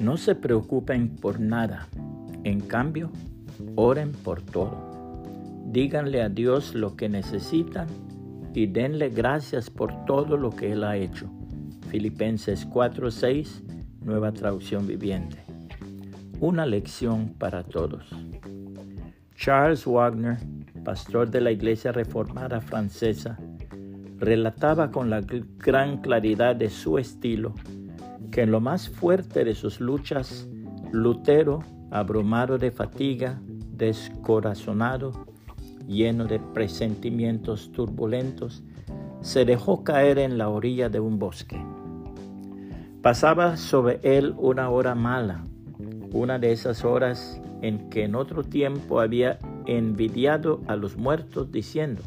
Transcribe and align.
No 0.00 0.16
se 0.16 0.34
preocupen 0.34 1.10
por 1.10 1.40
nada, 1.40 1.86
en 2.42 2.60
cambio, 2.60 3.10
oren 3.76 4.12
por 4.12 4.40
todo. 4.40 4.74
Díganle 5.66 6.22
a 6.22 6.30
Dios 6.30 6.74
lo 6.74 6.96
que 6.96 7.10
necesitan 7.10 7.86
y 8.54 8.66
denle 8.66 9.10
gracias 9.10 9.68
por 9.68 10.06
todo 10.06 10.38
lo 10.38 10.52
que 10.52 10.72
Él 10.72 10.84
ha 10.84 10.96
hecho. 10.96 11.30
Filipenses 11.90 12.66
4:6, 12.66 13.62
nueva 14.02 14.32
traducción 14.32 14.86
viviente. 14.86 15.36
Una 16.40 16.64
lección 16.64 17.34
para 17.36 17.62
todos. 17.62 18.08
Charles 19.34 19.84
Wagner, 19.84 20.38
pastor 20.82 21.30
de 21.30 21.42
la 21.42 21.50
Iglesia 21.50 21.92
Reformada 21.92 22.62
Francesa, 22.62 23.38
relataba 24.16 24.90
con 24.90 25.10
la 25.10 25.20
gran 25.58 26.00
claridad 26.00 26.56
de 26.56 26.70
su 26.70 26.96
estilo 26.96 27.54
que 28.30 28.42
en 28.42 28.50
lo 28.50 28.60
más 28.60 28.88
fuerte 28.88 29.44
de 29.44 29.54
sus 29.54 29.80
luchas, 29.80 30.48
Lutero, 30.92 31.62
abrumado 31.90 32.58
de 32.58 32.70
fatiga, 32.70 33.40
descorazonado, 33.76 35.26
lleno 35.86 36.26
de 36.26 36.38
presentimientos 36.38 37.72
turbulentos, 37.72 38.62
se 39.20 39.44
dejó 39.44 39.84
caer 39.84 40.18
en 40.18 40.38
la 40.38 40.48
orilla 40.48 40.88
de 40.88 41.00
un 41.00 41.18
bosque. 41.18 41.60
Pasaba 43.02 43.56
sobre 43.56 44.00
él 44.02 44.34
una 44.36 44.70
hora 44.70 44.94
mala, 44.94 45.44
una 46.12 46.38
de 46.38 46.52
esas 46.52 46.84
horas 46.84 47.40
en 47.62 47.90
que 47.90 48.04
en 48.04 48.14
otro 48.14 48.42
tiempo 48.42 49.00
había 49.00 49.38
envidiado 49.66 50.60
a 50.66 50.76
los 50.76 50.96
muertos 50.96 51.50
diciendo, 51.50 52.02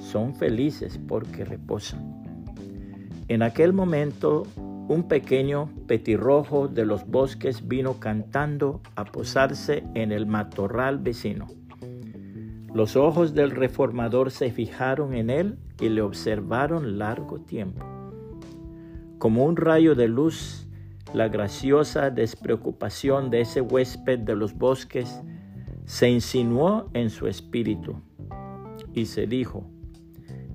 son 0.00 0.34
felices 0.34 0.98
porque 1.08 1.44
reposan. 1.44 2.22
En 3.28 3.42
aquel 3.42 3.72
momento 3.72 4.44
un 4.88 5.04
pequeño 5.04 5.70
petirrojo 5.86 6.68
de 6.68 6.84
los 6.84 7.06
bosques 7.06 7.68
vino 7.68 8.00
cantando 8.00 8.80
a 8.96 9.04
posarse 9.04 9.84
en 9.94 10.12
el 10.12 10.26
matorral 10.26 10.98
vecino. 10.98 11.46
Los 12.74 12.96
ojos 12.96 13.34
del 13.34 13.50
reformador 13.50 14.30
se 14.30 14.50
fijaron 14.50 15.14
en 15.14 15.30
él 15.30 15.58
y 15.78 15.88
le 15.88 16.02
observaron 16.02 16.98
largo 16.98 17.40
tiempo. 17.40 17.84
Como 19.18 19.44
un 19.44 19.56
rayo 19.56 19.94
de 19.94 20.08
luz, 20.08 20.66
la 21.12 21.28
graciosa 21.28 22.10
despreocupación 22.10 23.30
de 23.30 23.42
ese 23.42 23.60
huésped 23.60 24.20
de 24.20 24.34
los 24.34 24.56
bosques 24.56 25.20
se 25.84 26.08
insinuó 26.10 26.88
en 26.94 27.10
su 27.10 27.26
espíritu 27.26 27.96
y 28.94 29.06
se 29.06 29.26
dijo, 29.26 29.64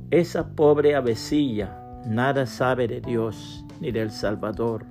esa 0.10 0.56
pobre 0.56 0.96
avecilla 0.96 2.02
nada 2.08 2.46
sabe 2.46 2.88
de 2.88 3.02
Dios 3.02 3.64
ni 3.80 3.92
del 3.92 4.12
Salvador. 4.12 4.86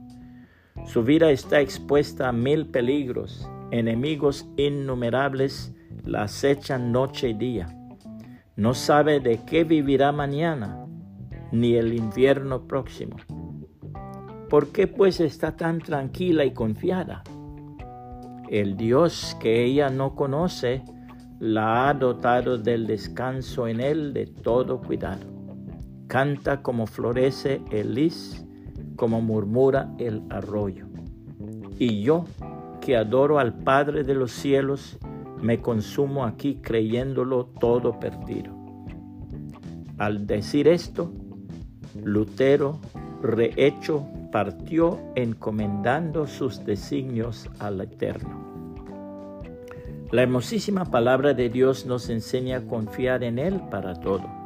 Su 0.85 1.03
vida 1.03 1.31
está 1.31 1.61
expuesta 1.61 2.29
a 2.29 2.33
mil 2.33 2.67
peligros, 2.67 3.49
enemigos 3.71 4.49
innumerables 4.57 5.73
la 6.05 6.23
acechan 6.23 6.93
noche 6.93 7.31
y 7.31 7.35
día. 7.35 7.67
No 8.55 8.75
sabe 8.75 9.21
de 9.21 9.41
qué 9.45 9.65
vivirá 9.65 10.13
mañana, 10.13 10.87
ni 11.53 11.75
el 11.75 11.95
invierno 11.95 12.67
próximo. 12.67 13.17
¿Por 14.49 14.69
qué 14.69 14.87
pues 14.87 15.21
está 15.21 15.57
tan 15.57 15.81
tranquila 15.81 16.45
y 16.45 16.53
confiada? 16.53 17.25
El 18.49 18.77
Dios 18.77 19.37
que 19.41 19.65
ella 19.65 19.91
no 19.91 20.15
conoce 20.15 20.85
la 21.41 21.89
ha 21.89 21.95
dotado 21.95 22.57
del 22.57 22.87
descanso 22.87 23.67
en 23.67 23.81
él 23.81 24.15
de 24.15 24.27
todo 24.27 24.81
cuidado. 24.81 25.27
Canta 26.07 26.63
como 26.63 26.87
florece 26.87 27.61
el 27.73 27.95
lis, 27.95 28.46
como 28.97 29.21
murmura 29.21 29.95
el 29.99 30.23
arroyo. 30.31 30.87
Y 31.79 32.03
yo, 32.03 32.25
que 32.81 32.97
adoro 32.97 33.39
al 33.39 33.55
Padre 33.55 34.03
de 34.03 34.15
los 34.15 34.33
cielos, 34.33 34.99
me 35.41 35.61
consumo 35.61 36.25
aquí 36.25 36.57
creyéndolo 36.63 37.47
todo 37.47 38.01
perdido. 38.01 38.55
Al 39.99 40.27
decir 40.27 40.69
esto, 40.69 41.13
Lutero, 42.03 42.79
rehecho, 43.23 44.07
partió 44.31 44.99
encomendando 45.15 46.27
sus 46.27 46.65
designios 46.65 47.49
al 47.59 47.81
Eterno. 47.81 48.47
La 50.13 50.23
hermosísima 50.23 50.85
palabra 50.85 51.35
de 51.35 51.49
Dios 51.49 51.87
nos 51.87 52.11
enseña 52.11 52.59
a 52.59 52.67
confiar 52.67 53.25
en 53.25 53.39
Él 53.39 53.61
para 53.71 53.95
todo. 53.95 54.46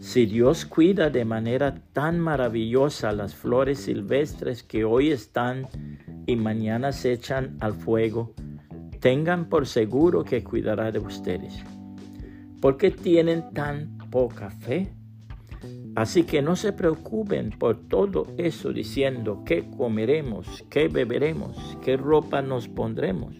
Si 0.00 0.24
Dios 0.24 0.64
cuida 0.64 1.10
de 1.10 1.26
manera 1.26 1.74
tan 1.92 2.18
maravillosa 2.18 3.12
las 3.12 3.34
flores 3.34 3.80
silvestres 3.80 4.62
que 4.62 4.82
hoy 4.82 5.10
están 5.10 5.68
y 6.26 6.36
mañana 6.36 6.90
se 6.92 7.12
echan 7.12 7.58
al 7.60 7.74
fuego, 7.74 8.32
tengan 9.00 9.50
por 9.50 9.66
seguro 9.66 10.24
que 10.24 10.42
cuidará 10.42 10.90
de 10.90 11.00
ustedes. 11.00 11.62
¿Por 12.62 12.78
qué 12.78 12.90
tienen 12.90 13.52
tan 13.52 13.98
poca 14.10 14.50
fe? 14.50 14.90
Así 15.94 16.22
que 16.22 16.40
no 16.40 16.56
se 16.56 16.72
preocupen 16.72 17.50
por 17.50 17.86
todo 17.86 18.26
eso 18.38 18.72
diciendo 18.72 19.42
qué 19.44 19.68
comeremos, 19.76 20.64
qué 20.70 20.88
beberemos, 20.88 21.76
qué 21.84 21.98
ropa 21.98 22.40
nos 22.40 22.68
pondremos. 22.68 23.36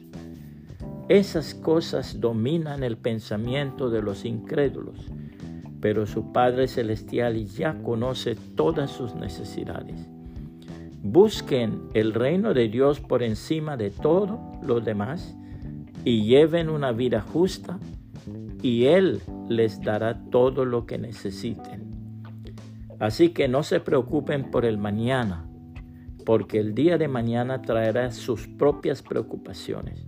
Esas 1.09 1.55
cosas 1.55 2.21
dominan 2.21 2.83
el 2.83 2.99
pensamiento 2.99 3.89
de 3.89 4.03
los 4.03 4.27
incrédulos, 4.27 5.11
pero 5.81 6.07
su 6.07 6.33
Padre 6.33 6.69
Celestial 6.69 7.47
ya 7.47 7.83
conoce 7.83 8.37
todas 8.55 8.91
sus 8.91 9.15
necesidades. 9.15 10.09
Busquen 11.03 11.89
el 11.95 12.13
reino 12.13 12.53
de 12.53 12.69
Dios 12.69 13.01
por 13.01 13.23
encima 13.23 13.77
de 13.77 13.91
todo 13.91 14.39
lo 14.63 14.81
demás 14.81 15.35
y 16.05 16.25
lleven 16.25 16.69
una 16.69 16.93
vida 16.93 17.21
justa 17.23 17.79
y 18.63 18.85
Él 18.85 19.21
les 19.49 19.81
dará 19.81 20.21
todo 20.31 20.65
lo 20.65 20.85
que 20.85 20.99
necesiten. 20.99 21.91
Así 22.99 23.31
que 23.31 23.49
no 23.49 23.63
se 23.63 23.81
preocupen 23.81 24.51
por 24.51 24.67
el 24.67 24.77
mañana, 24.77 25.47
porque 26.27 26.59
el 26.59 26.75
día 26.75 26.99
de 26.99 27.09
mañana 27.09 27.63
traerá 27.63 28.11
sus 28.11 28.47
propias 28.47 29.03
preocupaciones. 29.03 30.07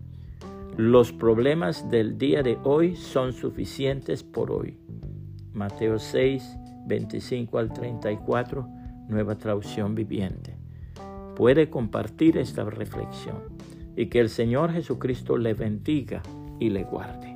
Los 0.77 1.13
problemas 1.13 1.91
del 1.91 2.19
día 2.19 2.43
de 2.43 2.59
hoy 2.65 2.97
son 2.97 3.33
suficientes 3.33 4.23
por 4.23 4.51
hoy. 4.51 4.79
Mateo 5.55 5.99
6, 5.99 6.59
25 6.87 7.59
al 7.59 7.73
34, 7.73 8.69
nueva 9.09 9.37
traducción 9.37 9.95
viviente 9.95 10.63
puede 11.35 11.71
compartir 11.71 12.39
esta 12.39 12.65
reflexión 12.65 13.37
y 13.97 14.07
que 14.07 14.21
el 14.21 14.29
Señor 14.29 14.73
Jesucristo 14.73 15.37
le 15.37 15.55
bendiga 15.55 16.23
y 16.61 16.71
le 16.71 16.85
guarde. 16.85 17.32